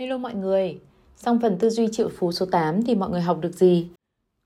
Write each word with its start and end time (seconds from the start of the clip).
Hello 0.00 0.18
mọi 0.18 0.34
người, 0.34 0.78
xong 1.16 1.38
phần 1.40 1.58
tư 1.58 1.70
duy 1.70 1.88
triệu 1.92 2.08
phú 2.08 2.32
số 2.32 2.46
8 2.46 2.82
thì 2.82 2.94
mọi 2.94 3.10
người 3.10 3.20
học 3.20 3.38
được 3.40 3.54
gì? 3.54 3.86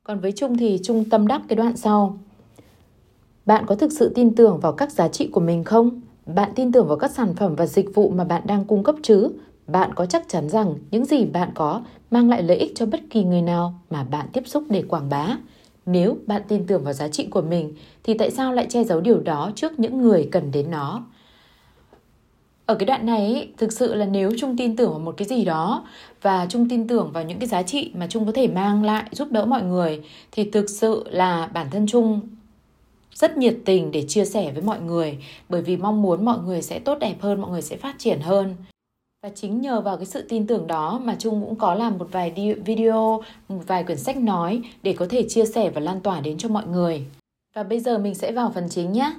Còn 0.06 0.20
với 0.20 0.32
Trung 0.32 0.56
thì 0.56 0.80
Trung 0.82 1.04
tâm 1.10 1.26
đắc 1.26 1.42
cái 1.48 1.56
đoạn 1.56 1.76
sau. 1.76 2.18
Bạn 3.46 3.64
có 3.66 3.74
thực 3.74 3.92
sự 3.92 4.12
tin 4.14 4.34
tưởng 4.34 4.60
vào 4.60 4.72
các 4.72 4.92
giá 4.92 5.08
trị 5.08 5.26
của 5.26 5.40
mình 5.40 5.64
không? 5.64 6.00
Bạn 6.26 6.52
tin 6.54 6.72
tưởng 6.72 6.88
vào 6.88 6.96
các 6.96 7.10
sản 7.10 7.34
phẩm 7.34 7.54
và 7.56 7.66
dịch 7.66 7.94
vụ 7.94 8.10
mà 8.10 8.24
bạn 8.24 8.42
đang 8.46 8.64
cung 8.64 8.82
cấp 8.82 8.94
chứ? 9.02 9.28
Bạn 9.66 9.94
có 9.94 10.06
chắc 10.06 10.28
chắn 10.28 10.48
rằng 10.48 10.74
những 10.90 11.04
gì 11.04 11.24
bạn 11.24 11.50
có 11.54 11.82
mang 12.10 12.28
lại 12.28 12.42
lợi 12.42 12.56
ích 12.56 12.72
cho 12.74 12.86
bất 12.86 13.00
kỳ 13.10 13.24
người 13.24 13.42
nào 13.42 13.74
mà 13.90 14.04
bạn 14.04 14.26
tiếp 14.32 14.42
xúc 14.46 14.64
để 14.68 14.82
quảng 14.88 15.08
bá? 15.08 15.38
Nếu 15.86 16.16
bạn 16.26 16.42
tin 16.48 16.66
tưởng 16.66 16.84
vào 16.84 16.92
giá 16.92 17.08
trị 17.08 17.26
của 17.26 17.42
mình 17.42 17.74
thì 18.02 18.14
tại 18.18 18.30
sao 18.30 18.52
lại 18.52 18.66
che 18.68 18.84
giấu 18.84 19.00
điều 19.00 19.20
đó 19.20 19.50
trước 19.54 19.78
những 19.78 20.02
người 20.02 20.28
cần 20.32 20.50
đến 20.50 20.70
nó? 20.70 21.04
Ở 22.66 22.74
cái 22.74 22.86
đoạn 22.86 23.06
này 23.06 23.48
thực 23.56 23.72
sự 23.72 23.94
là 23.94 24.06
nếu 24.06 24.32
trung 24.38 24.56
tin 24.56 24.76
tưởng 24.76 24.90
vào 24.90 24.98
một 24.98 25.14
cái 25.16 25.28
gì 25.28 25.44
đó 25.44 25.86
và 26.22 26.46
trung 26.46 26.68
tin 26.68 26.88
tưởng 26.88 27.10
vào 27.12 27.24
những 27.24 27.38
cái 27.38 27.48
giá 27.48 27.62
trị 27.62 27.90
mà 27.94 28.06
trung 28.06 28.26
có 28.26 28.32
thể 28.32 28.48
mang 28.48 28.84
lại 28.84 29.04
giúp 29.12 29.28
đỡ 29.30 29.44
mọi 29.44 29.62
người 29.62 30.02
thì 30.32 30.50
thực 30.50 30.70
sự 30.70 31.04
là 31.10 31.46
bản 31.46 31.66
thân 31.70 31.86
trung 31.86 32.20
rất 33.14 33.36
nhiệt 33.36 33.56
tình 33.64 33.90
để 33.90 34.04
chia 34.08 34.24
sẻ 34.24 34.52
với 34.52 34.62
mọi 34.62 34.80
người 34.80 35.18
bởi 35.48 35.62
vì 35.62 35.76
mong 35.76 36.02
muốn 36.02 36.24
mọi 36.24 36.38
người 36.38 36.62
sẽ 36.62 36.78
tốt 36.78 36.98
đẹp 36.98 37.16
hơn 37.20 37.40
mọi 37.40 37.50
người 37.50 37.62
sẽ 37.62 37.76
phát 37.76 37.94
triển 37.98 38.20
hơn 38.20 38.54
và 39.24 39.30
chính 39.34 39.60
nhờ 39.60 39.80
vào 39.80 39.96
cái 39.96 40.06
sự 40.06 40.22
tin 40.28 40.46
tưởng 40.46 40.66
đó 40.66 41.00
mà 41.04 41.16
Trung 41.18 41.40
cũng 41.40 41.56
có 41.56 41.74
làm 41.74 41.98
một 41.98 42.08
vài 42.12 42.54
video, 42.64 43.22
một 43.48 43.60
vài 43.66 43.84
quyển 43.84 43.98
sách 43.98 44.16
nói 44.16 44.62
để 44.82 44.92
có 44.92 45.06
thể 45.10 45.28
chia 45.28 45.44
sẻ 45.44 45.70
và 45.70 45.80
lan 45.80 46.00
tỏa 46.00 46.20
đến 46.20 46.38
cho 46.38 46.48
mọi 46.48 46.66
người. 46.66 47.04
Và 47.54 47.62
bây 47.62 47.80
giờ 47.80 47.98
mình 47.98 48.14
sẽ 48.14 48.32
vào 48.32 48.52
phần 48.54 48.68
chính 48.70 48.92
nhé. 48.92 49.14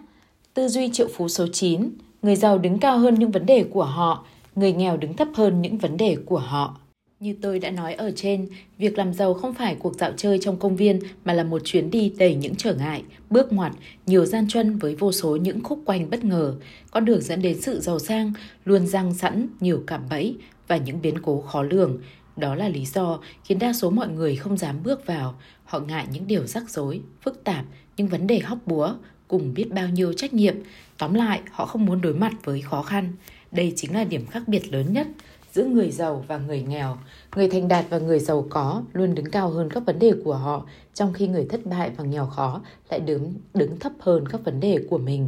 Tư 0.53 0.67
duy 0.67 0.89
triệu 0.93 1.07
phú 1.13 1.27
số 1.27 1.47
9 1.53 1.89
người 2.25 2.35
giàu 2.35 2.57
đứng 2.57 2.79
cao 2.79 2.99
hơn 2.99 3.15
những 3.15 3.31
vấn 3.31 3.45
đề 3.45 3.63
của 3.63 3.83
họ, 3.83 4.25
người 4.55 4.73
nghèo 4.73 4.97
đứng 4.97 5.13
thấp 5.13 5.27
hơn 5.35 5.61
những 5.61 5.77
vấn 5.77 5.97
đề 5.97 6.17
của 6.25 6.37
họ. 6.37 6.77
Như 7.19 7.35
tôi 7.41 7.59
đã 7.59 7.71
nói 7.71 7.93
ở 7.93 8.11
trên, 8.15 8.47
việc 8.77 8.97
làm 8.97 9.13
giàu 9.13 9.33
không 9.33 9.53
phải 9.53 9.75
cuộc 9.75 9.95
dạo 9.95 10.11
chơi 10.17 10.39
trong 10.41 10.57
công 10.57 10.75
viên 10.75 10.99
mà 11.25 11.33
là 11.33 11.43
một 11.43 11.61
chuyến 11.65 11.91
đi 11.91 12.13
đầy 12.17 12.35
những 12.35 12.55
trở 12.55 12.73
ngại, 12.75 13.03
bước 13.29 13.53
ngoặt, 13.53 13.71
nhiều 14.05 14.25
gian 14.25 14.47
truân 14.47 14.77
với 14.77 14.95
vô 14.95 15.11
số 15.11 15.35
những 15.35 15.63
khúc 15.63 15.79
quanh 15.85 16.09
bất 16.09 16.23
ngờ. 16.23 16.55
Con 16.91 17.05
đường 17.05 17.21
dẫn 17.21 17.41
đến 17.41 17.61
sự 17.61 17.79
giàu 17.79 17.99
sang 17.99 18.33
luôn 18.65 18.87
răng 18.87 19.13
sẵn 19.13 19.47
nhiều 19.59 19.83
cạm 19.87 20.01
bẫy 20.09 20.35
và 20.67 20.77
những 20.77 21.01
biến 21.01 21.15
cố 21.21 21.41
khó 21.41 21.63
lường. 21.63 21.97
Đó 22.37 22.55
là 22.55 22.69
lý 22.69 22.85
do 22.85 23.19
khiến 23.43 23.59
đa 23.59 23.73
số 23.73 23.89
mọi 23.89 24.07
người 24.07 24.35
không 24.35 24.57
dám 24.57 24.83
bước 24.83 25.05
vào. 25.05 25.35
Họ 25.63 25.79
ngại 25.79 26.05
những 26.11 26.27
điều 26.27 26.45
rắc 26.47 26.69
rối, 26.69 27.01
phức 27.21 27.43
tạp, 27.43 27.65
những 27.97 28.07
vấn 28.07 28.27
đề 28.27 28.39
hóc 28.39 28.57
búa, 28.65 28.93
cùng 29.27 29.53
biết 29.53 29.71
bao 29.71 29.89
nhiêu 29.89 30.13
trách 30.13 30.33
nhiệm. 30.33 30.55
Tóm 30.97 31.13
lại, 31.13 31.41
họ 31.51 31.65
không 31.65 31.85
muốn 31.85 32.01
đối 32.01 32.13
mặt 32.13 32.33
với 32.43 32.61
khó 32.61 32.81
khăn. 32.81 33.13
Đây 33.51 33.73
chính 33.75 33.93
là 33.93 34.03
điểm 34.03 34.25
khác 34.25 34.43
biệt 34.47 34.73
lớn 34.73 34.93
nhất 34.93 35.07
giữa 35.53 35.65
người 35.65 35.91
giàu 35.91 36.25
và 36.27 36.37
người 36.37 36.61
nghèo. 36.61 36.97
Người 37.35 37.49
thành 37.49 37.67
đạt 37.67 37.85
và 37.89 37.99
người 37.99 38.19
giàu 38.19 38.45
có 38.49 38.83
luôn 38.93 39.15
đứng 39.15 39.31
cao 39.31 39.49
hơn 39.49 39.69
các 39.69 39.85
vấn 39.85 39.99
đề 39.99 40.13
của 40.23 40.35
họ, 40.35 40.65
trong 40.93 41.13
khi 41.13 41.27
người 41.27 41.45
thất 41.49 41.65
bại 41.65 41.89
và 41.97 42.03
nghèo 42.03 42.25
khó 42.25 42.61
lại 42.89 42.99
đứng 42.99 43.33
đứng 43.53 43.79
thấp 43.79 43.91
hơn 43.99 44.27
các 44.27 44.45
vấn 44.45 44.59
đề 44.59 44.79
của 44.89 44.97
mình. 44.97 45.27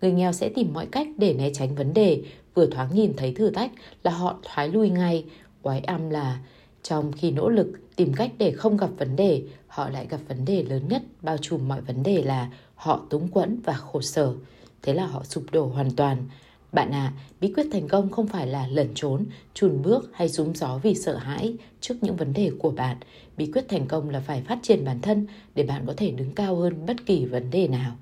Người 0.00 0.12
nghèo 0.12 0.32
sẽ 0.32 0.48
tìm 0.48 0.72
mọi 0.72 0.86
cách 0.86 1.08
để 1.18 1.34
né 1.34 1.50
tránh 1.54 1.74
vấn 1.74 1.94
đề, 1.94 2.22
vừa 2.54 2.66
thoáng 2.66 2.94
nhìn 2.94 3.12
thấy 3.16 3.34
thử 3.34 3.50
thách 3.50 3.70
là 4.02 4.10
họ 4.10 4.38
thoái 4.42 4.68
lui 4.68 4.90
ngay. 4.90 5.24
Quái 5.62 5.80
âm 5.80 6.10
là 6.10 6.38
trong 6.82 7.12
khi 7.12 7.30
nỗ 7.30 7.48
lực 7.48 7.72
tìm 7.96 8.12
cách 8.14 8.30
để 8.38 8.50
không 8.50 8.76
gặp 8.76 8.90
vấn 8.98 9.16
đề, 9.16 9.42
họ 9.66 9.88
lại 9.90 10.06
gặp 10.10 10.20
vấn 10.28 10.44
đề 10.44 10.62
lớn 10.62 10.82
nhất 10.88 11.02
bao 11.22 11.36
trùm 11.36 11.68
mọi 11.68 11.80
vấn 11.80 12.02
đề 12.02 12.22
là 12.22 12.50
họ 12.76 13.06
túng 13.10 13.28
quẫn 13.28 13.60
và 13.60 13.72
khổ 13.72 14.00
sở. 14.00 14.34
Thế 14.82 14.94
là 14.94 15.06
họ 15.06 15.24
sụp 15.24 15.44
đổ 15.52 15.66
hoàn 15.66 15.90
toàn. 15.90 16.28
Bạn 16.72 16.90
à, 16.90 17.12
bí 17.40 17.52
quyết 17.52 17.66
thành 17.72 17.88
công 17.88 18.10
không 18.10 18.26
phải 18.26 18.46
là 18.46 18.66
lẩn 18.66 18.88
trốn, 18.94 19.24
chùn 19.54 19.82
bước 19.82 20.10
hay 20.12 20.28
rúm 20.28 20.52
gió 20.52 20.78
vì 20.82 20.94
sợ 20.94 21.16
hãi 21.16 21.54
trước 21.80 21.94
những 22.00 22.16
vấn 22.16 22.32
đề 22.32 22.50
của 22.58 22.70
bạn. 22.70 22.96
Bí 23.36 23.50
quyết 23.52 23.68
thành 23.68 23.86
công 23.86 24.10
là 24.10 24.20
phải 24.20 24.42
phát 24.42 24.58
triển 24.62 24.84
bản 24.84 25.00
thân 25.00 25.26
để 25.54 25.62
bạn 25.62 25.82
có 25.86 25.94
thể 25.96 26.10
đứng 26.10 26.30
cao 26.30 26.56
hơn 26.56 26.86
bất 26.86 27.06
kỳ 27.06 27.24
vấn 27.24 27.50
đề 27.50 27.68
nào. 27.68 27.96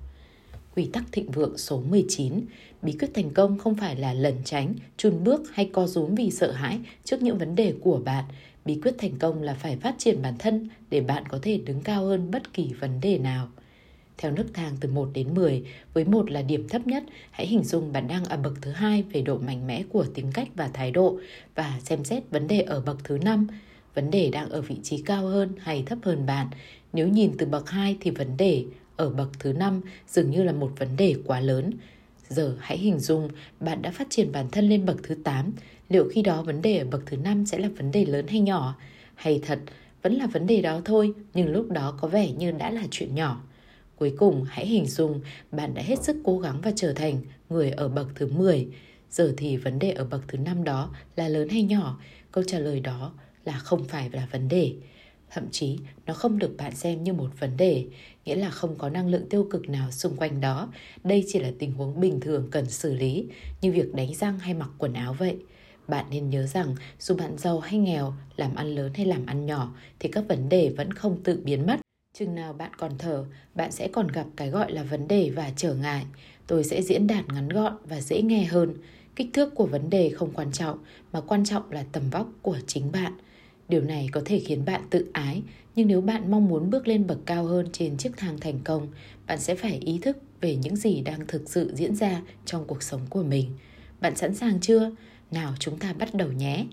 Quy 0.76 0.84
tắc 0.93 1.04
thịnh 1.12 1.31
vượng 1.31 1.59
số 1.59 1.82
19 1.88 2.41
Bí 2.82 2.93
quyết 2.93 3.10
thành 3.15 3.31
công 3.31 3.59
không 3.59 3.75
phải 3.75 3.97
là 3.97 4.15
lẩn 4.15 4.34
tránh, 4.44 4.75
chùn 4.97 5.25
bước 5.25 5.43
hay 5.53 5.70
co 5.72 5.87
rúm 5.87 6.15
vì 6.15 6.31
sợ 6.31 6.53
hãi 6.53 6.78
trước 7.04 7.22
những 7.22 7.38
vấn 7.38 7.54
đề 7.54 7.75
của 7.81 8.00
bạn. 8.04 8.25
Bí 8.65 8.81
quyết 8.82 8.94
thành 8.99 9.19
công 9.19 9.43
là 9.43 9.54
phải 9.54 9.76
phát 9.76 9.94
triển 9.99 10.22
bản 10.22 10.34
thân 10.38 10.69
để 10.91 11.00
bạn 11.00 11.25
có 11.28 11.38
thể 11.43 11.59
đứng 11.59 11.81
cao 11.81 12.04
hơn 12.04 12.31
bất 12.31 12.53
kỳ 12.53 12.72
vấn 12.81 13.00
đề 13.00 13.19
nào 13.19 13.49
theo 14.19 14.32
nước 14.32 14.47
thang 14.54 14.76
từ 14.80 14.88
1 14.88 15.10
đến 15.14 15.34
10, 15.34 15.62
với 15.94 16.04
một 16.04 16.30
là 16.30 16.42
điểm 16.42 16.69
thấp 16.69 16.86
nhất, 16.86 17.04
hãy 17.30 17.47
hình 17.47 17.64
dung 17.64 17.92
bạn 17.92 18.08
đang 18.08 18.25
ở 18.25 18.36
bậc 18.36 18.52
thứ 18.62 18.70
hai 18.70 19.04
về 19.12 19.22
độ 19.22 19.38
mạnh 19.38 19.66
mẽ 19.66 19.82
của 19.92 20.04
tính 20.14 20.30
cách 20.34 20.48
và 20.54 20.69
thái 20.69 20.91
độ 20.91 21.19
và 21.54 21.78
xem 21.82 22.04
xét 22.04 22.22
vấn 22.30 22.47
đề 22.47 22.60
ở 22.60 22.80
bậc 22.80 23.04
thứ 23.04 23.19
5, 23.19 23.47
vấn 23.94 24.10
đề 24.10 24.30
đang 24.30 24.48
ở 24.48 24.60
vị 24.60 24.76
trí 24.82 25.02
cao 25.02 25.26
hơn 25.26 25.52
hay 25.58 25.82
thấp 25.86 25.98
hơn 26.02 26.26
bạn. 26.26 26.47
Nếu 26.92 27.08
nhìn 27.08 27.32
từ 27.38 27.47
bậc 27.47 27.70
2 27.70 27.97
thì 28.00 28.10
vấn 28.10 28.36
đề 28.36 28.64
ở 28.97 29.10
bậc 29.10 29.28
thứ 29.38 29.52
5 29.52 29.80
dường 30.08 30.31
như 30.31 30.42
là 30.42 30.52
một 30.52 30.72
vấn 30.78 30.96
đề 30.96 31.14
quá 31.26 31.41
lớn. 31.41 31.70
Giờ 32.28 32.56
hãy 32.60 32.78
hình 32.78 32.98
dung 32.98 33.28
bạn 33.60 33.82
đã 33.82 33.91
phát 33.91 34.06
triển 34.10 34.32
bản 34.32 34.46
thân 34.52 34.69
lên 34.69 34.86
bậc 34.86 35.02
thứ 35.02 35.14
8, 35.25 35.52
liệu 35.88 36.08
khi 36.12 36.22
đó 36.22 36.42
vấn 36.42 36.62
đề 36.62 36.78
ở 36.78 36.84
bậc 36.84 37.02
thứ 37.06 37.16
5 37.16 37.46
sẽ 37.46 37.58
là 37.58 37.69
vấn 37.76 37.91
đề 37.91 38.04
lớn 38.04 38.26
hay 38.26 38.41
nhỏ? 38.41 38.75
Hay 39.14 39.41
thật, 39.46 39.58
vẫn 40.02 40.14
là 40.14 40.26
vấn 40.26 40.46
đề 40.46 40.62
đó 40.62 40.81
thôi, 40.84 41.12
nhưng 41.34 41.48
lúc 41.48 41.70
đó 41.70 41.98
có 42.00 42.08
vẻ 42.08 42.32
như 42.32 42.50
đã 42.50 42.70
là 42.70 42.82
chuyện 42.91 43.14
nhỏ. 43.14 43.41
Cuối 43.97 44.15
cùng 44.19 44.44
hãy 44.49 44.66
hình 44.66 44.87
dung 44.87 45.21
bạn 45.53 45.75
đã 45.75 45.82
hết 45.82 46.03
sức 46.03 46.16
cố 46.25 46.38
gắng 46.38 46.60
và 46.62 46.72
trở 46.77 46.93
thành 46.93 47.21
người 47.50 47.71
ở 47.71 47.88
bậc 47.88 48.09
thứ 48.15 48.27
10. 48.27 48.69
Giờ 49.10 49.34
thì 49.37 49.56
vấn 49.56 49.78
đề 49.78 49.91
ở 49.91 50.05
bậc 50.05 50.28
thứ 50.28 50.38
5 50.38 50.65
đó 50.65 50.94
là 51.16 51.28
lớn 51.28 51.49
hay 51.49 51.62
nhỏ? 51.62 52.00
Câu 52.32 52.44
trả 52.44 52.59
lời 52.59 52.81
đó 52.81 53.12
là 53.44 53.59
không 53.59 53.84
phải 53.84 54.10
là 54.12 54.28
vấn 54.32 54.49
đề. 54.49 54.72
Thậm 55.31 55.44
chí 55.50 55.78
nó 56.06 56.15
không 56.15 56.38
được 56.38 56.55
bạn 56.56 56.75
xem 56.75 57.05
như 57.05 57.12
một 57.12 57.31
vấn 57.41 57.56
đề, 57.56 57.84
nghĩa 58.25 58.34
là 58.34 58.50
không 58.50 58.78
có 58.78 58.88
năng 58.88 59.09
lượng 59.09 59.28
tiêu 59.31 59.47
cực 59.50 59.69
nào 59.69 59.91
xung 59.91 60.16
quanh 60.16 60.41
đó. 60.41 60.72
Đây 61.05 61.25
chỉ 61.28 61.38
là 61.38 61.50
tình 61.59 61.72
huống 61.72 62.00
bình 62.00 62.21
thường 62.21 62.49
cần 62.50 62.71
xử 62.71 62.94
lý, 62.94 63.26
như 63.61 63.72
việc 63.72 63.94
đánh 63.94 64.15
răng 64.15 64.38
hay 64.38 64.55
mặc 64.55 64.71
quần 64.78 64.93
áo 64.93 65.16
vậy. 65.19 65.37
Bạn 65.88 66.06
nên 66.11 66.31
nhớ 66.31 66.47
rằng 66.47 66.75
dù 67.00 67.15
bạn 67.15 67.38
giàu 67.38 67.61
hay 67.61 67.78
nghèo, 67.78 68.15
làm 68.37 68.55
ăn 68.55 68.75
lớn 68.75 68.93
hay 68.94 69.06
làm 69.06 69.26
ăn 69.26 69.47
nhỏ 69.47 69.75
thì 69.99 70.09
các 70.09 70.25
vấn 70.28 70.49
đề 70.49 70.69
vẫn 70.69 70.93
không 70.93 71.22
tự 71.22 71.41
biến 71.44 71.66
mất 71.66 71.81
Chừng 72.19 72.34
nào 72.34 72.52
bạn 72.52 72.70
còn 72.78 72.98
thở, 72.98 73.25
bạn 73.54 73.72
sẽ 73.72 73.88
còn 73.88 74.08
gặp 74.08 74.26
cái 74.36 74.50
gọi 74.50 74.72
là 74.72 74.82
vấn 74.82 75.08
đề 75.08 75.30
và 75.30 75.52
trở 75.56 75.75
ngại. 75.75 76.04
Tôi 76.47 76.64
sẽ 76.64 76.82
diễn 76.82 77.06
đạt 77.06 77.25
ngắn 77.28 77.48
gọn 77.48 77.76
và 77.84 78.00
dễ 78.00 78.22
nghe 78.22 78.44
hơn. 78.44 78.75
Kích 79.16 79.30
thước 79.32 79.54
của 79.54 79.66
vấn 79.66 79.91
đề 79.91 80.10
không 80.10 80.30
quan 80.32 80.52
trọng, 80.52 80.78
mà 81.12 81.20
quan 81.20 81.44
trọng 81.44 81.70
là 81.70 81.84
tầm 81.92 82.10
vóc 82.10 82.28
của 82.42 82.58
chính 82.66 82.92
bạn. 82.92 83.12
Điều 83.69 83.80
này 83.80 84.08
có 84.12 84.22
thể 84.25 84.41
khiến 84.41 84.64
bạn 84.64 84.82
tự 84.91 85.06
ái, 85.12 85.42
nhưng 85.76 85.88
nếu 85.88 86.00
bạn 86.00 86.30
mong 86.30 86.48
muốn 86.48 86.70
bước 86.70 86.88
lên 86.88 87.06
bậc 87.06 87.19
cao 87.26 87.44
hơn 87.44 87.69
trên 87.72 87.97
chiếc 87.97 88.16
thang 88.16 88.38
thành 88.41 88.58
công, 88.64 88.88
bạn 89.26 89.41
sẽ 89.41 89.54
phải 89.54 89.78
ý 89.84 89.98
thức 89.98 90.19
về 90.41 90.56
những 90.56 90.76
gì 90.76 91.00
đang 91.00 91.26
thực 91.26 91.50
sự 91.50 91.72
diễn 91.75 91.94
ra 91.94 92.22
trong 92.44 92.64
cuộc 92.66 92.82
sống 92.82 93.00
của 93.10 93.22
mình. 93.22 93.50
Bạn 94.00 94.16
sẵn 94.16 94.34
sàng 94.34 94.60
chưa? 94.60 94.91
Nào 95.31 95.54
chúng 95.58 95.78
ta 95.78 95.92
bắt 95.92 96.14
đầu 96.14 96.32
nhé. 96.32 96.66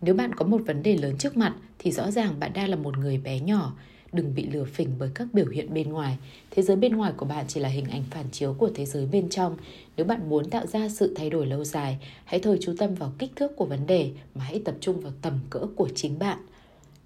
Nếu 0.00 0.14
bạn 0.14 0.34
có 0.34 0.46
một 0.46 0.62
vấn 0.66 0.82
đề 0.82 0.96
lớn 0.96 1.18
trước 1.18 1.36
mặt 1.36 1.54
thì 1.78 1.92
rõ 1.92 2.10
ràng 2.10 2.40
bạn 2.40 2.52
đang 2.52 2.68
là 2.68 2.76
một 2.76 2.98
người 2.98 3.18
bé 3.18 3.40
nhỏ, 3.40 3.76
đừng 4.12 4.34
bị 4.34 4.46
lừa 4.46 4.64
phỉnh 4.64 4.88
bởi 4.98 5.10
các 5.14 5.28
biểu 5.32 5.46
hiện 5.46 5.74
bên 5.74 5.92
ngoài. 5.92 6.16
Thế 6.50 6.62
giới 6.62 6.76
bên 6.76 6.96
ngoài 6.96 7.12
của 7.16 7.26
bạn 7.26 7.44
chỉ 7.48 7.60
là 7.60 7.68
hình 7.68 7.84
ảnh 7.84 8.04
phản 8.10 8.24
chiếu 8.32 8.54
của 8.58 8.70
thế 8.74 8.86
giới 8.86 9.06
bên 9.06 9.28
trong. 9.28 9.56
Nếu 9.96 10.06
bạn 10.06 10.28
muốn 10.28 10.50
tạo 10.50 10.66
ra 10.66 10.88
sự 10.88 11.12
thay 11.16 11.30
đổi 11.30 11.46
lâu 11.46 11.64
dài, 11.64 11.98
hãy 12.24 12.40
thôi 12.40 12.58
chú 12.60 12.74
tâm 12.78 12.94
vào 12.94 13.12
kích 13.18 13.30
thước 13.36 13.56
của 13.56 13.64
vấn 13.64 13.86
đề 13.86 14.10
mà 14.34 14.44
hãy 14.44 14.62
tập 14.64 14.74
trung 14.80 15.00
vào 15.00 15.12
tầm 15.22 15.38
cỡ 15.50 15.60
của 15.76 15.88
chính 15.94 16.18
bạn. 16.18 16.38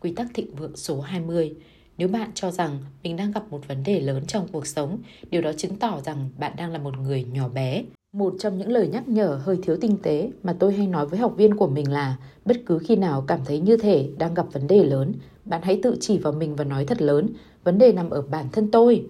Quy 0.00 0.12
tắc 0.12 0.26
thịnh 0.34 0.54
vượng 0.54 0.76
số 0.76 1.00
20 1.00 1.54
nếu 2.00 2.08
bạn 2.08 2.30
cho 2.34 2.50
rằng 2.50 2.78
mình 3.02 3.16
đang 3.16 3.32
gặp 3.32 3.42
một 3.50 3.68
vấn 3.68 3.82
đề 3.82 4.00
lớn 4.00 4.26
trong 4.26 4.48
cuộc 4.52 4.66
sống, 4.66 4.98
điều 5.30 5.42
đó 5.42 5.52
chứng 5.56 5.76
tỏ 5.76 6.00
rằng 6.00 6.28
bạn 6.38 6.52
đang 6.56 6.72
là 6.72 6.78
một 6.78 6.98
người 6.98 7.24
nhỏ 7.32 7.48
bé. 7.48 7.84
Một 8.12 8.34
trong 8.38 8.58
những 8.58 8.68
lời 8.68 8.88
nhắc 8.88 9.08
nhở 9.08 9.40
hơi 9.44 9.58
thiếu 9.62 9.76
tinh 9.80 9.96
tế 10.02 10.30
mà 10.42 10.56
tôi 10.58 10.74
hay 10.74 10.86
nói 10.86 11.06
với 11.06 11.18
học 11.18 11.34
viên 11.36 11.56
của 11.56 11.66
mình 11.66 11.92
là 11.92 12.16
bất 12.44 12.56
cứ 12.66 12.78
khi 12.78 12.96
nào 12.96 13.24
cảm 13.26 13.40
thấy 13.44 13.60
như 13.60 13.76
thể 13.76 14.08
đang 14.18 14.34
gặp 14.34 14.46
vấn 14.52 14.66
đề 14.66 14.84
lớn, 14.84 15.12
bạn 15.50 15.62
hãy 15.62 15.80
tự 15.82 15.96
chỉ 16.00 16.18
vào 16.18 16.32
mình 16.32 16.56
và 16.56 16.64
nói 16.64 16.84
thật 16.84 17.02
lớn, 17.02 17.28
vấn 17.64 17.78
đề 17.78 17.92
nằm 17.92 18.10
ở 18.10 18.22
bản 18.22 18.46
thân 18.52 18.70
tôi. 18.70 19.04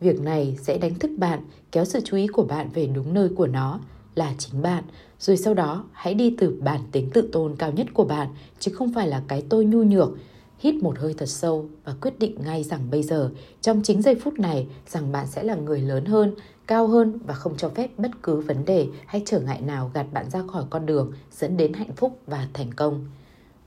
Việc 0.00 0.20
này 0.20 0.56
sẽ 0.62 0.78
đánh 0.78 0.94
thức 0.94 1.10
bạn, 1.18 1.40
kéo 1.72 1.84
sự 1.84 2.00
chú 2.04 2.16
ý 2.16 2.26
của 2.26 2.42
bạn 2.42 2.68
về 2.74 2.86
đúng 2.86 3.14
nơi 3.14 3.28
của 3.28 3.46
nó, 3.46 3.80
là 4.14 4.34
chính 4.38 4.62
bạn. 4.62 4.84
Rồi 5.18 5.36
sau 5.36 5.54
đó, 5.54 5.84
hãy 5.92 6.14
đi 6.14 6.34
từ 6.38 6.56
bản 6.60 6.80
tính 6.92 7.10
tự 7.10 7.28
tôn 7.32 7.56
cao 7.56 7.72
nhất 7.72 7.86
của 7.94 8.04
bạn, 8.04 8.28
chứ 8.58 8.72
không 8.74 8.92
phải 8.94 9.08
là 9.08 9.22
cái 9.28 9.42
tôi 9.48 9.64
nhu 9.64 9.82
nhược. 9.82 10.10
Hít 10.58 10.74
một 10.74 10.98
hơi 10.98 11.14
thật 11.18 11.28
sâu 11.28 11.68
và 11.84 11.94
quyết 12.00 12.18
định 12.18 12.36
ngay 12.44 12.62
rằng 12.62 12.80
bây 12.90 13.02
giờ, 13.02 13.30
trong 13.60 13.82
chính 13.82 14.02
giây 14.02 14.14
phút 14.14 14.38
này, 14.38 14.66
rằng 14.86 15.12
bạn 15.12 15.26
sẽ 15.26 15.42
là 15.42 15.54
người 15.54 15.80
lớn 15.80 16.04
hơn, 16.04 16.34
cao 16.66 16.86
hơn 16.86 17.18
và 17.26 17.34
không 17.34 17.56
cho 17.56 17.68
phép 17.68 17.90
bất 17.98 18.10
cứ 18.22 18.40
vấn 18.40 18.64
đề 18.64 18.86
hay 19.06 19.22
trở 19.26 19.40
ngại 19.40 19.60
nào 19.60 19.90
gạt 19.94 20.06
bạn 20.12 20.30
ra 20.30 20.42
khỏi 20.52 20.64
con 20.70 20.86
đường 20.86 21.12
dẫn 21.32 21.56
đến 21.56 21.72
hạnh 21.72 21.92
phúc 21.96 22.18
và 22.26 22.48
thành 22.52 22.72
công 22.72 23.04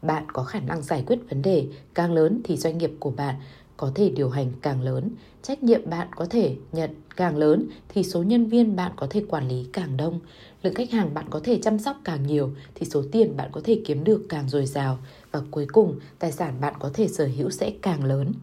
bạn 0.04 0.24
có 0.34 0.44
khả 0.44 0.60
năng 0.60 0.82
giải 0.82 1.04
quyết 1.08 1.20
vấn 1.30 1.42
đề 1.42 1.68
càng 1.94 2.14
lớn 2.14 2.42
thì 2.44 2.58
doanh 2.58 2.78
nghiệp 2.78 2.92
của 3.00 3.12
bạn 3.12 3.36
có 3.78 3.92
thể 3.96 4.10
điều 4.10 4.30
hành 4.30 4.52
càng 4.62 4.82
lớn, 4.82 5.10
trách 5.42 5.64
nhiệm 5.64 5.90
bạn 5.90 6.08
có 6.16 6.26
thể 6.26 6.56
nhận 6.72 6.90
càng 7.16 7.38
lớn 7.38 7.68
thì 7.90 8.04
số 8.04 8.24
nhân 8.24 8.46
viên 8.46 8.76
bạn 8.76 8.92
có 8.96 9.08
thể 9.10 9.24
quản 9.30 9.48
lý 9.48 9.68
càng 9.74 9.98
đông. 9.98 10.20
Lượng 10.64 10.74
khách 10.74 10.92
hàng 10.92 11.14
bạn 11.14 11.26
có 11.30 11.40
thể 11.44 11.60
chăm 11.62 11.80
sóc 11.80 11.98
càng 12.04 12.28
nhiều 12.28 12.52
thì 12.76 12.86
số 12.86 13.04
tiền 13.12 13.38
bạn 13.38 13.50
có 13.52 13.62
thể 13.64 13.82
kiếm 13.86 14.04
được 14.04 14.26
càng 14.30 14.50
dồi 14.50 14.66
dào 14.66 14.98
và 15.32 15.42
cuối 15.52 15.68
cùng 15.74 16.00
tài 16.20 16.32
sản 16.32 16.62
bạn 16.62 16.74
có 16.80 16.90
thể 16.94 17.08
sở 17.08 17.30
hữu 17.38 17.50
sẽ 17.50 17.72
càng 17.82 18.04
lớn. 18.04 18.34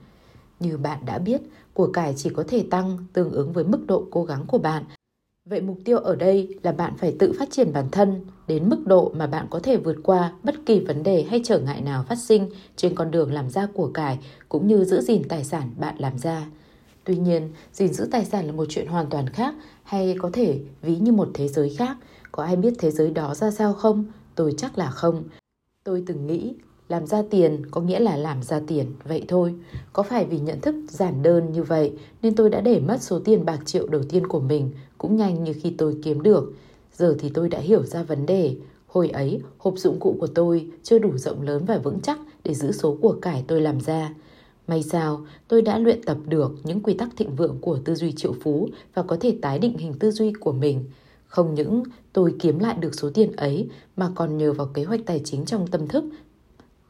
Như 0.61 0.77
bạn 0.77 0.99
đã 1.07 1.19
biết, 1.19 1.41
của 1.75 1.87
cải 1.93 2.15
chỉ 2.17 2.31
có 2.31 2.45
thể 2.49 2.65
tăng 2.71 2.99
tương 3.13 3.31
ứng 3.31 3.53
với 3.53 3.65
mức 3.65 3.87
độ 3.87 4.05
cố 4.11 4.25
gắng 4.25 4.45
của 4.47 4.59
bạn. 4.59 4.85
Vậy 5.51 5.61
mục 5.61 5.79
tiêu 5.85 5.99
ở 5.99 6.17
đây 6.17 6.59
là 6.63 6.73
bạn 6.73 6.93
phải 6.99 7.17
tự 7.19 7.33
phát 7.39 7.51
triển 7.51 7.73
bản 7.73 7.89
thân 7.93 8.21
đến 8.47 8.69
mức 8.69 8.87
độ 8.87 9.13
mà 9.17 9.27
bạn 9.27 9.47
có 9.51 9.61
thể 9.63 9.77
vượt 9.77 9.97
qua 10.03 10.33
bất 10.43 10.55
kỳ 10.67 10.81
vấn 10.81 11.03
đề 11.03 11.23
hay 11.23 11.41
trở 11.45 11.59
ngại 11.59 11.81
nào 11.81 12.05
phát 12.09 12.19
sinh 12.19 12.51
trên 12.77 12.95
con 12.95 13.11
đường 13.11 13.33
làm 13.33 13.51
ra 13.51 13.67
của 13.75 13.91
cải 13.95 14.19
cũng 14.49 14.67
như 14.67 14.85
giữ 14.85 15.01
gìn 15.01 15.23
tài 15.29 15.45
sản 15.45 15.71
bạn 15.79 15.95
làm 15.99 16.19
ra. 16.19 16.47
Tuy 17.05 17.17
nhiên, 17.17 17.49
gìn 17.73 17.93
giữ 17.93 18.09
tài 18.11 18.25
sản 18.25 18.47
là 18.47 18.53
một 18.53 18.65
chuyện 18.69 18.87
hoàn 18.87 19.07
toàn 19.11 19.29
khác 19.29 19.55
hay 19.83 20.17
có 20.19 20.31
thể 20.33 20.61
ví 20.83 20.97
như 20.97 21.13
một 21.13 21.29
thế 21.35 21.49
giới 21.49 21.75
khác. 21.79 21.97
Có 22.33 22.43
ai 22.43 22.57
biết 22.57 22.75
thế 22.79 22.91
giới 22.91 23.11
đó 23.11 23.35
ra 23.35 23.51
sao 23.51 23.73
không? 23.73 24.05
Tôi 24.35 24.55
chắc 24.57 24.79
là 24.79 24.91
không. 24.91 25.25
Tôi 25.85 26.03
từng 26.07 26.27
nghĩ 26.27 26.55
làm 26.89 27.07
ra 27.07 27.23
tiền 27.31 27.63
có 27.71 27.81
nghĩa 27.81 28.01
là 28.01 28.17
làm 28.17 28.43
ra 28.43 28.61
tiền, 28.67 28.93
vậy 29.05 29.25
thôi. 29.29 29.55
Có 29.93 30.03
phải 30.03 30.25
vì 30.25 30.39
nhận 30.39 30.61
thức 30.61 30.75
giản 30.89 31.23
đơn 31.23 31.53
như 31.53 31.63
vậy 31.63 31.93
nên 32.23 32.35
tôi 32.35 32.51
đã 32.51 32.61
để 32.61 32.81
mất 32.81 33.03
số 33.03 33.21
tiền 33.25 33.45
bạc 33.45 33.59
triệu 33.65 33.87
đầu 33.87 34.03
tiên 34.03 34.27
của 34.27 34.41
mình 34.41 34.71
cũng 35.01 35.17
nhanh 35.17 35.45
như 35.45 35.53
khi 35.63 35.71
tôi 35.79 35.97
kiếm 36.03 36.23
được. 36.23 36.53
Giờ 36.93 37.17
thì 37.19 37.31
tôi 37.35 37.49
đã 37.49 37.59
hiểu 37.59 37.83
ra 37.83 38.03
vấn 38.03 38.27
đề. 38.27 38.57
Hồi 38.87 39.09
ấy, 39.09 39.41
hộp 39.59 39.75
dụng 39.77 40.01
cụ 40.01 40.17
của 40.21 40.27
tôi 40.27 40.71
chưa 40.83 40.99
đủ 40.99 41.19
rộng 41.19 41.43
lớn 41.43 41.65
và 41.65 41.79
vững 41.79 42.01
chắc 42.01 42.19
để 42.45 42.55
giữ 42.55 42.73
số 42.73 42.99
của 43.01 43.17
cải 43.23 43.45
tôi 43.49 43.61
làm 43.61 43.81
ra. 43.81 44.15
May 44.67 44.83
sao, 44.83 45.27
tôi 45.49 45.63
đã 45.63 45.79
luyện 45.79 46.03
tập 46.03 46.17
được 46.27 46.53
những 46.65 46.81
quy 46.81 46.95
tắc 46.95 47.09
thịnh 47.17 47.37
vượng 47.37 47.59
của 47.61 47.79
tư 47.85 47.95
duy 47.95 48.13
triệu 48.13 48.35
phú 48.43 48.69
và 48.95 49.03
có 49.03 49.17
thể 49.21 49.37
tái 49.43 49.59
định 49.59 49.79
hình 49.79 49.95
tư 49.99 50.11
duy 50.11 50.33
của 50.33 50.53
mình. 50.53 50.85
Không 51.27 51.55
những 51.55 51.83
tôi 52.13 52.35
kiếm 52.39 52.59
lại 52.59 52.75
được 52.81 52.95
số 52.95 53.11
tiền 53.15 53.37
ấy 53.37 53.69
mà 53.97 54.11
còn 54.15 54.39
nhờ 54.39 54.53
vào 54.53 54.67
kế 54.67 54.85
hoạch 54.85 55.01
tài 55.07 55.21
chính 55.25 55.45
trong 55.45 55.67
tâm 55.67 55.89
thức 55.89 56.05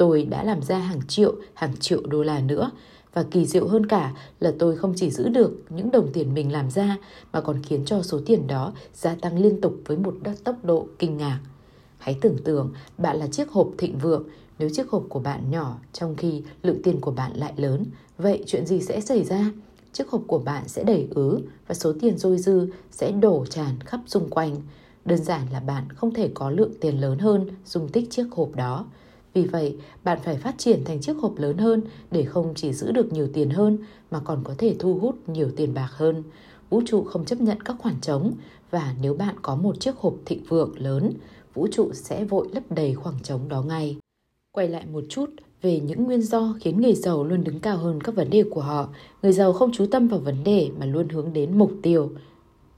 tôi 0.00 0.24
đã 0.24 0.44
làm 0.44 0.62
ra 0.62 0.78
hàng 0.78 1.00
triệu, 1.08 1.34
hàng 1.54 1.76
triệu 1.80 2.00
đô 2.06 2.22
la 2.22 2.40
nữa. 2.40 2.70
Và 3.14 3.22
kỳ 3.22 3.46
diệu 3.46 3.68
hơn 3.68 3.86
cả 3.86 4.14
là 4.40 4.52
tôi 4.58 4.76
không 4.76 4.92
chỉ 4.96 5.10
giữ 5.10 5.28
được 5.28 5.62
những 5.70 5.90
đồng 5.90 6.12
tiền 6.12 6.34
mình 6.34 6.52
làm 6.52 6.70
ra 6.70 6.96
mà 7.32 7.40
còn 7.40 7.62
khiến 7.62 7.84
cho 7.84 8.02
số 8.02 8.20
tiền 8.26 8.46
đó 8.46 8.72
gia 8.94 9.14
tăng 9.14 9.38
liên 9.38 9.60
tục 9.60 9.74
với 9.86 9.96
một 9.96 10.14
tốc 10.44 10.56
độ 10.62 10.86
kinh 10.98 11.16
ngạc. 11.16 11.40
Hãy 11.98 12.18
tưởng 12.20 12.36
tượng 12.44 12.72
bạn 12.98 13.16
là 13.16 13.26
chiếc 13.26 13.50
hộp 13.50 13.68
thịnh 13.78 13.98
vượng, 13.98 14.24
nếu 14.58 14.68
chiếc 14.68 14.90
hộp 14.90 15.04
của 15.08 15.20
bạn 15.20 15.50
nhỏ 15.50 15.78
trong 15.92 16.16
khi 16.16 16.42
lượng 16.62 16.82
tiền 16.82 17.00
của 17.00 17.10
bạn 17.10 17.32
lại 17.34 17.52
lớn, 17.56 17.86
vậy 18.18 18.44
chuyện 18.46 18.66
gì 18.66 18.80
sẽ 18.80 19.00
xảy 19.00 19.24
ra? 19.24 19.52
Chiếc 19.92 20.08
hộp 20.08 20.22
của 20.26 20.38
bạn 20.38 20.68
sẽ 20.68 20.84
đầy 20.84 21.08
ứ 21.10 21.40
và 21.68 21.74
số 21.74 21.92
tiền 22.00 22.18
dôi 22.18 22.38
dư 22.38 22.68
sẽ 22.90 23.12
đổ 23.12 23.46
tràn 23.50 23.80
khắp 23.80 24.00
xung 24.06 24.30
quanh. 24.30 24.56
Đơn 25.04 25.24
giản 25.24 25.46
là 25.52 25.60
bạn 25.60 25.92
không 25.92 26.14
thể 26.14 26.30
có 26.34 26.50
lượng 26.50 26.72
tiền 26.80 27.00
lớn 27.00 27.18
hơn 27.18 27.50
dung 27.66 27.88
tích 27.88 28.10
chiếc 28.10 28.26
hộp 28.30 28.54
đó. 28.56 28.86
Vì 29.34 29.44
vậy, 29.44 29.76
bạn 30.04 30.18
phải 30.24 30.36
phát 30.36 30.54
triển 30.58 30.84
thành 30.84 31.00
chiếc 31.00 31.16
hộp 31.16 31.38
lớn 31.38 31.58
hơn 31.58 31.82
để 32.10 32.24
không 32.24 32.52
chỉ 32.56 32.72
giữ 32.72 32.92
được 32.92 33.12
nhiều 33.12 33.28
tiền 33.32 33.50
hơn 33.50 33.78
mà 34.10 34.20
còn 34.20 34.40
có 34.44 34.54
thể 34.58 34.76
thu 34.78 34.98
hút 34.98 35.28
nhiều 35.28 35.50
tiền 35.56 35.74
bạc 35.74 35.88
hơn. 35.92 36.22
Vũ 36.70 36.82
trụ 36.86 37.04
không 37.04 37.24
chấp 37.24 37.40
nhận 37.40 37.60
các 37.60 37.76
khoảng 37.78 38.00
trống 38.00 38.32
và 38.70 38.94
nếu 39.02 39.14
bạn 39.14 39.34
có 39.42 39.56
một 39.56 39.80
chiếc 39.80 39.96
hộp 39.96 40.14
thịnh 40.26 40.44
vượng 40.48 40.72
lớn, 40.78 41.12
vũ 41.54 41.68
trụ 41.72 41.90
sẽ 41.92 42.24
vội 42.24 42.48
lấp 42.52 42.62
đầy 42.70 42.94
khoảng 42.94 43.22
trống 43.22 43.48
đó 43.48 43.62
ngay. 43.62 43.96
Quay 44.52 44.68
lại 44.68 44.86
một 44.92 45.04
chút 45.08 45.30
về 45.62 45.80
những 45.80 46.04
nguyên 46.04 46.22
do 46.22 46.54
khiến 46.60 46.80
người 46.80 46.94
giàu 46.94 47.24
luôn 47.24 47.44
đứng 47.44 47.60
cao 47.60 47.76
hơn 47.76 48.00
các 48.00 48.14
vấn 48.14 48.30
đề 48.30 48.44
của 48.50 48.60
họ. 48.60 48.88
Người 49.22 49.32
giàu 49.32 49.52
không 49.52 49.72
chú 49.72 49.86
tâm 49.86 50.08
vào 50.08 50.20
vấn 50.20 50.44
đề 50.44 50.70
mà 50.78 50.86
luôn 50.86 51.08
hướng 51.08 51.32
đến 51.32 51.58
mục 51.58 51.72
tiêu. 51.82 52.10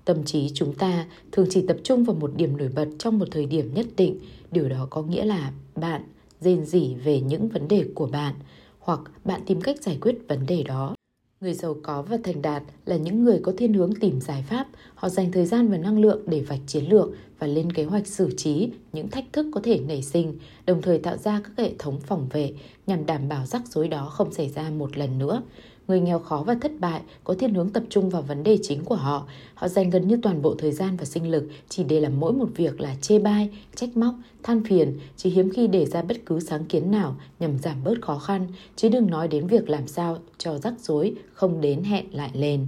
Tâm 0.04 0.24
trí 0.24 0.50
chúng 0.54 0.74
ta 0.74 1.06
thường 1.32 1.46
chỉ 1.50 1.66
tập 1.66 1.76
trung 1.82 2.04
vào 2.04 2.16
một 2.16 2.30
điểm 2.36 2.56
nổi 2.56 2.70
bật 2.74 2.88
trong 2.98 3.18
một 3.18 3.28
thời 3.30 3.46
điểm 3.46 3.74
nhất 3.74 3.86
định. 3.96 4.18
Điều 4.50 4.68
đó 4.68 4.86
có 4.90 5.02
nghĩa 5.02 5.24
là 5.24 5.52
bạn 5.76 6.02
rên 6.44 6.64
rỉ 6.64 6.94
về 6.94 7.20
những 7.20 7.48
vấn 7.48 7.68
đề 7.68 7.84
của 7.94 8.06
bạn 8.06 8.34
hoặc 8.78 9.00
bạn 9.24 9.40
tìm 9.46 9.60
cách 9.60 9.82
giải 9.82 9.98
quyết 10.00 10.16
vấn 10.28 10.46
đề 10.46 10.62
đó. 10.62 10.94
Người 11.40 11.54
giàu 11.54 11.76
có 11.82 12.02
và 12.02 12.18
thành 12.24 12.42
đạt 12.42 12.62
là 12.86 12.96
những 12.96 13.24
người 13.24 13.40
có 13.42 13.52
thiên 13.58 13.72
hướng 13.72 13.94
tìm 13.94 14.20
giải 14.20 14.44
pháp, 14.48 14.66
họ 14.94 15.08
dành 15.08 15.32
thời 15.32 15.46
gian 15.46 15.68
và 15.68 15.76
năng 15.76 15.98
lượng 15.98 16.22
để 16.26 16.40
vạch 16.40 16.60
chiến 16.66 16.84
lược 16.84 17.08
và 17.42 17.48
lên 17.48 17.72
kế 17.72 17.84
hoạch 17.84 18.06
xử 18.06 18.34
trí 18.36 18.70
những 18.92 19.08
thách 19.08 19.24
thức 19.32 19.46
có 19.54 19.60
thể 19.64 19.80
nảy 19.80 20.02
sinh, 20.02 20.38
đồng 20.66 20.82
thời 20.82 20.98
tạo 20.98 21.16
ra 21.16 21.40
các 21.44 21.52
hệ 21.56 21.72
thống 21.78 22.00
phòng 22.00 22.28
vệ 22.30 22.52
nhằm 22.86 23.06
đảm 23.06 23.28
bảo 23.28 23.46
rắc 23.46 23.62
rối 23.66 23.88
đó 23.88 24.06
không 24.06 24.32
xảy 24.32 24.48
ra 24.48 24.70
một 24.70 24.96
lần 24.96 25.18
nữa. 25.18 25.42
Người 25.88 26.00
nghèo 26.00 26.18
khó 26.18 26.44
và 26.46 26.54
thất 26.60 26.72
bại 26.80 27.00
có 27.24 27.34
thiên 27.34 27.54
hướng 27.54 27.70
tập 27.70 27.82
trung 27.90 28.10
vào 28.10 28.22
vấn 28.22 28.42
đề 28.42 28.58
chính 28.62 28.84
của 28.84 28.94
họ. 28.94 29.26
Họ 29.54 29.68
dành 29.68 29.90
gần 29.90 30.08
như 30.08 30.18
toàn 30.22 30.42
bộ 30.42 30.54
thời 30.58 30.72
gian 30.72 30.96
và 30.96 31.04
sinh 31.04 31.30
lực 31.30 31.48
chỉ 31.68 31.84
để 31.84 32.00
làm 32.00 32.20
mỗi 32.20 32.32
một 32.32 32.48
việc 32.56 32.80
là 32.80 32.94
chê 33.00 33.18
bai, 33.18 33.50
trách 33.74 33.96
móc, 33.96 34.14
than 34.42 34.64
phiền, 34.64 34.98
chỉ 35.16 35.30
hiếm 35.30 35.50
khi 35.50 35.66
để 35.66 35.86
ra 35.86 36.02
bất 36.02 36.16
cứ 36.26 36.40
sáng 36.40 36.64
kiến 36.64 36.90
nào 36.90 37.16
nhằm 37.40 37.58
giảm 37.58 37.84
bớt 37.84 38.02
khó 38.02 38.18
khăn, 38.18 38.46
chứ 38.76 38.88
đừng 38.88 39.10
nói 39.10 39.28
đến 39.28 39.46
việc 39.46 39.68
làm 39.68 39.86
sao 39.86 40.18
cho 40.38 40.58
rắc 40.58 40.74
rối 40.80 41.14
không 41.32 41.60
đến 41.60 41.82
hẹn 41.82 42.06
lại 42.12 42.30
lên. 42.34 42.66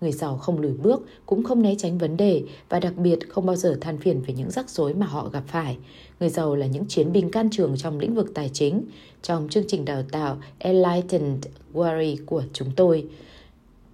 Người 0.00 0.12
giàu 0.12 0.36
không 0.36 0.60
lùi 0.60 0.72
bước, 0.72 1.02
cũng 1.26 1.44
không 1.44 1.62
né 1.62 1.74
tránh 1.78 1.98
vấn 1.98 2.16
đề 2.16 2.42
và 2.68 2.80
đặc 2.80 2.96
biệt 2.96 3.18
không 3.28 3.46
bao 3.46 3.56
giờ 3.56 3.78
than 3.80 3.98
phiền 3.98 4.22
về 4.26 4.34
những 4.34 4.50
rắc 4.50 4.70
rối 4.70 4.94
mà 4.94 5.06
họ 5.06 5.28
gặp 5.28 5.42
phải. 5.46 5.76
Người 6.20 6.28
giàu 6.28 6.56
là 6.56 6.66
những 6.66 6.86
chiến 6.88 7.12
binh 7.12 7.30
can 7.30 7.50
trường 7.50 7.76
trong 7.76 7.98
lĩnh 7.98 8.14
vực 8.14 8.30
tài 8.34 8.50
chính. 8.52 8.82
Trong 9.22 9.48
chương 9.48 9.64
trình 9.68 9.84
đào 9.84 10.02
tạo 10.12 10.38
Enlightened 10.58 11.44
Warrior 11.74 12.16
của 12.26 12.42
chúng 12.52 12.68
tôi, 12.76 13.06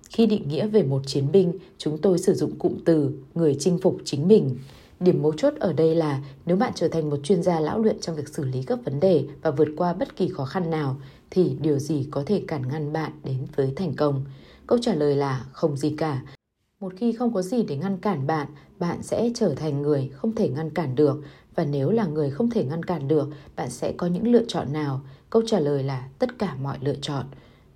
khi 0.08 0.26
định 0.26 0.48
nghĩa 0.48 0.66
về 0.66 0.82
một 0.82 1.02
chiến 1.06 1.32
binh, 1.32 1.52
chúng 1.78 1.98
tôi 1.98 2.18
sử 2.18 2.34
dụng 2.34 2.58
cụm 2.58 2.74
từ 2.84 3.10
người 3.34 3.56
chinh 3.58 3.78
phục 3.78 3.96
chính 4.04 4.28
mình. 4.28 4.56
Điểm 5.00 5.22
mấu 5.22 5.32
chốt 5.32 5.54
ở 5.60 5.72
đây 5.72 5.94
là 5.94 6.22
nếu 6.46 6.56
bạn 6.56 6.72
trở 6.74 6.88
thành 6.88 7.10
một 7.10 7.16
chuyên 7.22 7.42
gia 7.42 7.60
lão 7.60 7.82
luyện 7.82 8.00
trong 8.00 8.16
việc 8.16 8.28
xử 8.28 8.44
lý 8.44 8.62
các 8.62 8.84
vấn 8.84 9.00
đề 9.00 9.24
và 9.42 9.50
vượt 9.50 9.68
qua 9.76 9.92
bất 9.92 10.16
kỳ 10.16 10.28
khó 10.28 10.44
khăn 10.44 10.70
nào, 10.70 10.96
thì 11.30 11.56
điều 11.60 11.78
gì 11.78 12.06
có 12.10 12.22
thể 12.26 12.42
cản 12.48 12.68
ngăn 12.68 12.92
bạn 12.92 13.12
đến 13.24 13.38
với 13.56 13.72
thành 13.76 13.94
công? 13.94 14.24
Câu 14.70 14.78
trả 14.78 14.94
lời 14.94 15.16
là 15.16 15.44
không 15.52 15.76
gì 15.76 15.94
cả. 15.98 16.22
Một 16.80 16.92
khi 16.96 17.12
không 17.12 17.34
có 17.34 17.42
gì 17.42 17.62
để 17.62 17.76
ngăn 17.76 17.98
cản 17.98 18.26
bạn, 18.26 18.46
bạn 18.78 19.02
sẽ 19.02 19.30
trở 19.34 19.54
thành 19.54 19.82
người 19.82 20.08
không 20.08 20.34
thể 20.34 20.48
ngăn 20.48 20.70
cản 20.70 20.94
được. 20.94 21.22
Và 21.54 21.64
nếu 21.64 21.90
là 21.90 22.06
người 22.06 22.30
không 22.30 22.50
thể 22.50 22.64
ngăn 22.64 22.82
cản 22.82 23.08
được, 23.08 23.28
bạn 23.56 23.70
sẽ 23.70 23.92
có 23.92 24.06
những 24.06 24.32
lựa 24.32 24.44
chọn 24.48 24.72
nào? 24.72 25.00
Câu 25.30 25.42
trả 25.46 25.60
lời 25.60 25.82
là 25.82 26.08
tất 26.18 26.38
cả 26.38 26.54
mọi 26.54 26.78
lựa 26.80 26.94
chọn. 27.02 27.26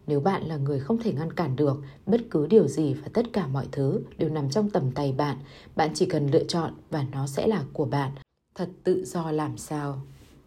Nếu 0.07 0.21
bạn 0.21 0.43
là 0.43 0.57
người 0.57 0.81
không 0.81 0.99
thể 0.99 1.13
ngăn 1.13 1.33
cản 1.33 1.57
được, 1.57 1.83
bất 2.07 2.21
cứ 2.31 2.47
điều 2.47 2.69
gì 2.69 2.95
và 2.95 3.09
tất 3.13 3.33
cả 3.33 3.47
mọi 3.47 3.67
thứ 3.73 4.01
đều 4.19 4.31
nằm 4.31 4.51
trong 4.51 4.71
tầm 4.71 4.91
tay 4.91 5.13
bạn. 5.13 5.37
Bạn 5.77 5.91
chỉ 5.95 6.07
cần 6.07 6.31
lựa 6.31 6.45
chọn 6.45 6.75
và 6.91 7.05
nó 7.13 7.27
sẽ 7.27 7.47
là 7.47 7.65
của 7.73 7.85
bạn. 7.85 8.13
Thật 8.55 8.69
tự 8.85 9.05
do 9.05 9.31
làm 9.31 9.59
sao? 9.59 10.03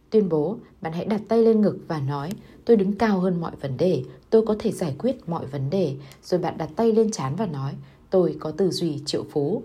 Tuyên 0.09 0.29
bố, 0.29 0.57
bạn 0.81 0.93
hãy 0.93 1.05
đặt 1.05 1.21
tay 1.27 1.41
lên 1.41 1.61
ngực 1.61 1.77
và 1.87 1.99
nói, 1.99 2.29
tôi 2.65 2.77
đứng 2.77 2.93
cao 2.93 3.19
hơn 3.19 3.41
mọi 3.41 3.51
vấn 3.61 3.77
đề, 3.77 4.03
tôi 4.29 4.45
có 4.45 4.55
thể 4.59 4.71
giải 4.71 4.95
quyết 4.99 5.29
mọi 5.29 5.45
vấn 5.45 5.69
đề. 5.69 5.95
Rồi 6.23 6.39
bạn 6.39 6.57
đặt 6.57 6.69
tay 6.75 6.91
lên 6.91 7.11
chán 7.11 7.35
và 7.35 7.45
nói, 7.45 7.73
tôi 8.09 8.35
có 8.39 8.51
tư 8.51 8.71
duy 8.71 8.99
triệu 9.05 9.23
phú. 9.29 9.63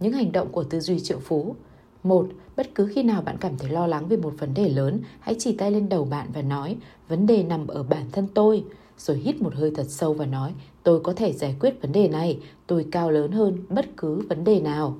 Những 0.00 0.12
hành 0.12 0.32
động 0.32 0.48
của 0.52 0.64
tư 0.64 0.80
duy 0.80 1.00
triệu 1.00 1.18
phú. 1.18 1.56
Một, 2.02 2.28
bất 2.56 2.74
cứ 2.74 2.86
khi 2.94 3.02
nào 3.02 3.22
bạn 3.22 3.36
cảm 3.40 3.58
thấy 3.58 3.70
lo 3.70 3.86
lắng 3.86 4.08
về 4.08 4.16
một 4.16 4.34
vấn 4.38 4.54
đề 4.54 4.68
lớn, 4.68 5.00
hãy 5.20 5.36
chỉ 5.38 5.52
tay 5.52 5.70
lên 5.70 5.88
đầu 5.88 6.04
bạn 6.04 6.28
và 6.34 6.42
nói, 6.42 6.76
vấn 7.08 7.26
đề 7.26 7.42
nằm 7.42 7.66
ở 7.66 7.82
bản 7.82 8.04
thân 8.12 8.26
tôi. 8.34 8.64
Rồi 8.98 9.16
hít 9.16 9.42
một 9.42 9.54
hơi 9.54 9.70
thật 9.74 9.86
sâu 9.88 10.14
và 10.14 10.26
nói, 10.26 10.52
tôi 10.82 11.00
có 11.00 11.12
thể 11.12 11.32
giải 11.32 11.56
quyết 11.60 11.82
vấn 11.82 11.92
đề 11.92 12.08
này, 12.08 12.38
tôi 12.66 12.86
cao 12.90 13.10
lớn 13.10 13.32
hơn 13.32 13.56
bất 13.68 13.96
cứ 13.96 14.22
vấn 14.28 14.44
đề 14.44 14.60
nào. 14.60 14.96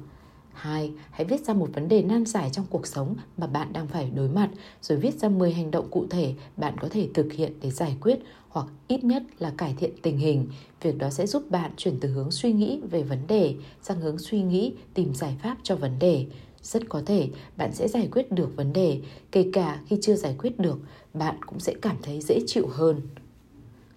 2. 0.57 0.93
Hãy 1.11 1.25
viết 1.25 1.45
ra 1.45 1.55
một 1.55 1.69
vấn 1.73 1.89
đề 1.89 2.03
nan 2.03 2.27
giải 2.27 2.51
trong 2.53 2.67
cuộc 2.71 2.87
sống 2.87 3.15
mà 3.37 3.47
bạn 3.47 3.73
đang 3.73 3.87
phải 3.87 4.11
đối 4.15 4.29
mặt, 4.29 4.51
rồi 4.83 4.99
viết 4.99 5.15
ra 5.15 5.29
10 5.29 5.53
hành 5.53 5.71
động 5.71 5.89
cụ 5.91 6.07
thể 6.11 6.35
bạn 6.57 6.75
có 6.81 6.89
thể 6.89 7.09
thực 7.15 7.33
hiện 7.33 7.53
để 7.61 7.71
giải 7.71 7.97
quyết 8.01 8.19
hoặc 8.49 8.67
ít 8.89 9.05
nhất 9.05 9.23
là 9.39 9.53
cải 9.57 9.75
thiện 9.79 9.91
tình 10.03 10.19
hình. 10.19 10.47
Việc 10.83 10.99
đó 10.99 11.11
sẽ 11.11 11.27
giúp 11.27 11.51
bạn 11.51 11.71
chuyển 11.77 12.01
từ 12.01 12.09
hướng 12.09 12.31
suy 12.31 12.53
nghĩ 12.53 12.81
về 12.91 13.03
vấn 13.03 13.19
đề 13.29 13.55
sang 13.83 14.01
hướng 14.01 14.19
suy 14.19 14.43
nghĩ 14.43 14.73
tìm 14.95 15.15
giải 15.15 15.37
pháp 15.43 15.57
cho 15.63 15.77
vấn 15.77 15.99
đề. 15.99 16.27
Rất 16.63 16.89
có 16.89 17.03
thể 17.07 17.29
bạn 17.57 17.75
sẽ 17.75 17.89
giải 17.89 18.09
quyết 18.13 18.33
được 18.33 18.57
vấn 18.57 18.73
đề, 18.73 19.01
kể 19.33 19.51
cả 19.53 19.81
khi 19.87 19.99
chưa 20.03 20.15
giải 20.15 20.35
quyết 20.39 20.59
được, 20.59 20.79
bạn 21.15 21.37
cũng 21.47 21.61
sẽ 21.61 21.75
cảm 21.83 21.97
thấy 22.03 22.21
dễ 22.21 22.41
chịu 22.47 22.67
hơn. 22.73 23.01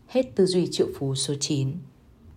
Hết 0.08 0.36
tư 0.36 0.46
duy 0.46 0.68
triệu 0.72 0.88
phú 1.00 1.16
số 1.16 1.34
9 1.40 1.72